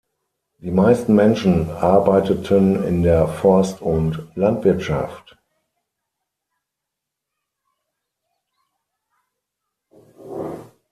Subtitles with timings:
[0.61, 5.37] Die meisten Menschen arbeiteten in der Forst- und Landwirtschaft.